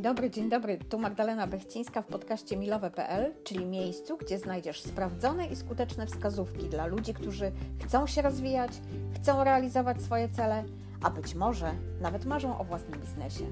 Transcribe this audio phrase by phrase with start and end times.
[0.00, 0.78] Dobry, dzień dobry.
[0.78, 6.86] Tu Magdalena Bechcińska w podcaście milowe.pl, czyli miejscu, gdzie znajdziesz sprawdzone i skuteczne wskazówki dla
[6.86, 7.52] ludzi, którzy
[7.84, 8.72] chcą się rozwijać,
[9.14, 10.64] chcą realizować swoje cele,
[11.02, 13.44] a być może nawet marzą o własnym biznesie.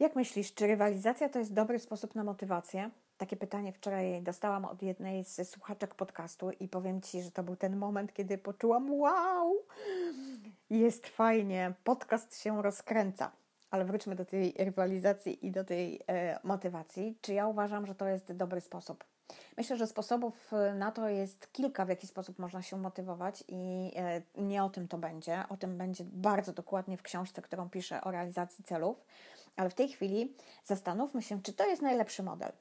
[0.00, 2.90] Jak myślisz, czy rywalizacja to jest dobry sposób na motywację?
[3.18, 7.56] Takie pytanie wczoraj dostałam od jednej z słuchaczek podcastu i powiem Ci, że to był
[7.56, 9.54] ten moment, kiedy poczułam wow,
[10.70, 13.32] jest fajnie, podcast się rozkręca.
[13.70, 17.18] Ale wróćmy do tej rywalizacji i do tej e, motywacji.
[17.20, 19.04] Czy ja uważam, że to jest dobry sposób?
[19.56, 24.22] Myślę, że sposobów na to jest kilka, w jaki sposób można się motywować, i e,
[24.36, 25.44] nie o tym to będzie.
[25.48, 29.04] O tym będzie bardzo dokładnie w książce, którą piszę o realizacji celów.
[29.56, 32.52] Ale w tej chwili zastanówmy się, czy to jest najlepszy model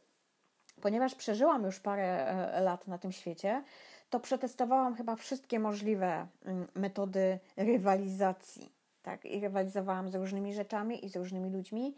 [0.82, 3.64] ponieważ przeżyłam już parę e, lat na tym świecie,
[4.10, 8.72] to przetestowałam chyba wszystkie możliwe mm, metody rywalizacji.
[9.02, 9.26] Tak?
[9.26, 11.96] I rywalizowałam z różnymi rzeczami i z różnymi ludźmi.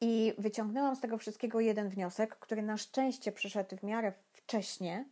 [0.00, 5.04] I wyciągnęłam z tego wszystkiego jeden wniosek, który na szczęście przyszedł w miarę wcześnie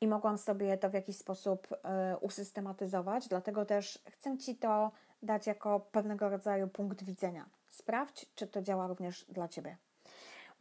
[0.00, 1.76] i mogłam sobie to w jakiś sposób y,
[2.16, 3.28] usystematyzować.
[3.28, 4.90] Dlatego też chcę Ci to
[5.22, 7.46] dać jako pewnego rodzaju punkt widzenia.
[7.68, 9.76] Sprawdź, czy to działa również dla Ciebie.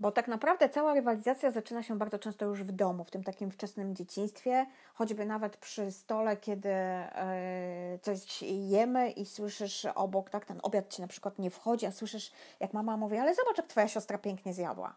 [0.01, 3.51] Bo tak naprawdę cała rywalizacja zaczyna się bardzo często już w domu, w tym takim
[3.51, 10.59] wczesnym dzieciństwie, choćby nawet przy stole, kiedy e, coś jemy i słyszysz obok, tak, ten
[10.63, 13.87] obiad ci na przykład nie wchodzi, a słyszysz, jak mama mówi, ale zobacz, jak twoja
[13.87, 14.95] siostra pięknie zjadła.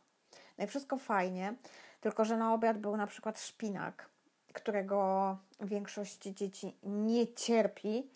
[0.59, 1.55] No i wszystko fajnie,
[2.01, 4.09] tylko że na obiad był na przykład szpinak,
[4.53, 8.11] którego większość dzieci nie cierpi,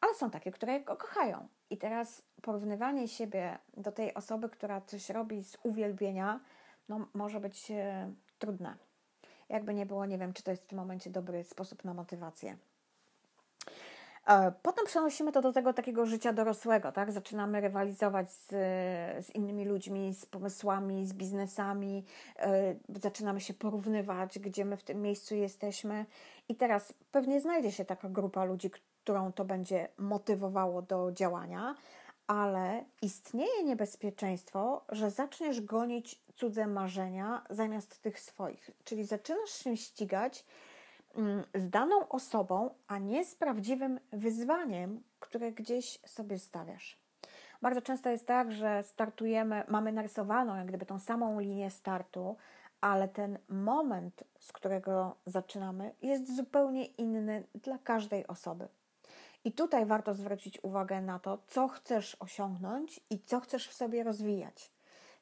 [0.00, 1.48] ale są takie, które go kochają.
[1.70, 6.40] I teraz porównywanie siebie do tej osoby, która coś robi z uwielbienia,
[6.88, 8.76] no, może być e, trudne.
[9.48, 12.56] Jakby nie było, nie wiem, czy to jest w tym momencie dobry sposób na motywację.
[14.26, 17.12] E, potem przenosimy to do tego takiego życia dorosłego, tak?
[17.12, 18.48] Zaczynamy rywalizować z,
[19.26, 22.04] z innymi ludźmi, z pomysłami, z biznesami,
[22.88, 26.06] yy, zaczynamy się porównywać, gdzie my w tym miejscu jesteśmy.
[26.48, 28.70] I teraz pewnie znajdzie się taka grupa ludzi,
[29.10, 31.74] którą to będzie motywowało do działania,
[32.26, 38.70] ale istnieje niebezpieczeństwo, że zaczniesz gonić cudze marzenia zamiast tych swoich.
[38.84, 40.44] Czyli zaczynasz się ścigać
[41.14, 46.98] mm, z daną osobą, a nie z prawdziwym wyzwaniem, które gdzieś sobie stawiasz.
[47.62, 52.36] Bardzo często jest tak, że startujemy, mamy narysowaną jak gdyby tą samą linię startu,
[52.80, 58.68] ale ten moment, z którego zaczynamy, jest zupełnie inny dla każdej osoby.
[59.44, 64.02] I tutaj warto zwrócić uwagę na to, co chcesz osiągnąć i co chcesz w sobie
[64.02, 64.70] rozwijać.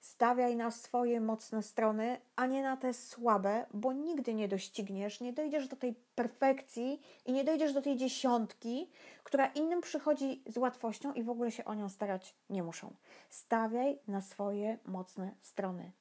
[0.01, 5.33] Stawiaj na swoje mocne strony, a nie na te słabe, bo nigdy nie dościgniesz, nie
[5.33, 8.91] dojdziesz do tej perfekcji i nie dojdziesz do tej dziesiątki,
[9.25, 12.95] która innym przychodzi z łatwością i w ogóle się o nią starać nie muszą.
[13.31, 15.93] Stawiaj na swoje mocne strony.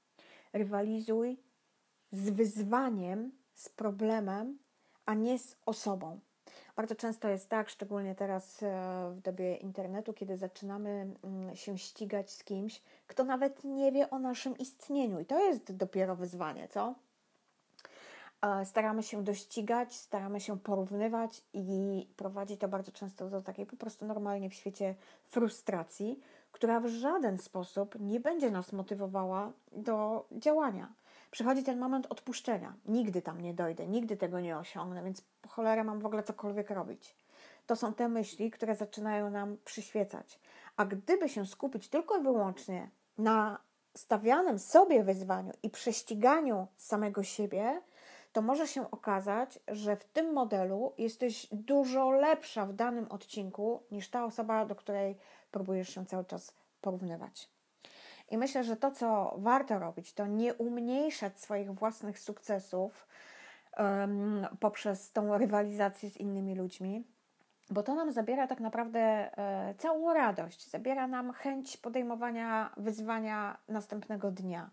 [0.54, 1.38] Rywalizuj
[2.12, 4.58] z wyzwaniem, z problemem,
[5.06, 6.20] a nie z osobą.
[6.76, 12.32] Bardzo często jest tak, szczególnie teraz e, w dobie internetu, kiedy zaczynamy mm, się ścigać
[12.32, 15.20] z kimś, kto nawet nie wie o naszym istnieniu.
[15.20, 16.96] I to jest dopiero wyzwanie, co?
[18.42, 23.78] E, staramy się dościgać, staramy się porównywać i prowadzi to bardzo często do takiej po
[23.78, 24.96] prostu normalnie w świecie
[25.28, 26.20] frustracji,
[26.52, 30.94] która w żaden sposób nie będzie nas motywowała do działania
[31.32, 32.74] przychodzi ten moment odpuszczenia.
[32.86, 36.70] Nigdy tam nie dojdę, nigdy tego nie osiągnę, więc po cholerę mam w ogóle cokolwiek
[36.70, 37.16] robić.
[37.66, 40.40] To są te myśli, które zaczynają nam przyświecać.
[40.78, 43.58] A gdyby się skupić tylko i wyłącznie na
[43.96, 47.82] stawianym sobie wyzwaniu i prześciganiu samego siebie,
[48.34, 54.10] to może się okazać, że w tym modelu jesteś dużo lepsza w danym odcinku niż
[54.10, 55.18] ta osoba, do której
[55.52, 57.50] próbujesz się cały czas porównywać.
[58.30, 63.08] I myślę, że to, co warto robić, to nie umniejszać swoich własnych sukcesów
[63.78, 67.04] um, poprzez tą rywalizację z innymi ludźmi,
[67.70, 74.32] bo to nam zabiera tak naprawdę e, całą radość, zabiera nam chęć podejmowania wyzwania następnego
[74.32, 74.70] dnia.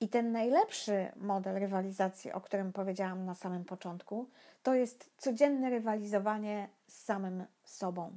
[0.00, 4.28] I ten najlepszy model rywalizacji, o którym powiedziałam na samym początku,
[4.62, 8.12] to jest codzienne rywalizowanie z samym sobą.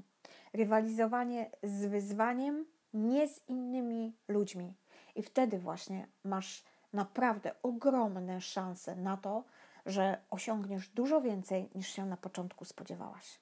[0.53, 2.65] Rywalizowanie z wyzwaniem,
[2.95, 4.73] nie z innymi ludźmi.
[5.15, 6.63] I wtedy właśnie masz
[6.93, 9.43] naprawdę ogromne szanse na to,
[9.85, 13.39] że osiągniesz dużo więcej niż się na początku spodziewałaś.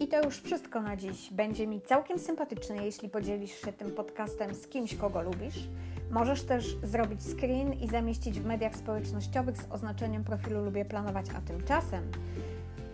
[0.00, 1.32] I to już wszystko na dziś.
[1.32, 5.68] Będzie mi całkiem sympatyczne, jeśli podzielisz się tym podcastem z kimś, kogo lubisz
[6.10, 11.40] Możesz też zrobić screen i zamieścić w mediach społecznościowych z oznaczeniem profilu Lubię Planować, a
[11.40, 12.10] tymczasem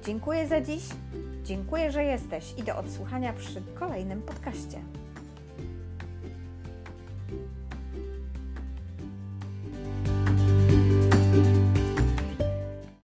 [0.06, 0.82] dziękuję za dziś,
[1.44, 4.80] dziękuję, że jesteś i do odsłuchania przy kolejnym podcaście.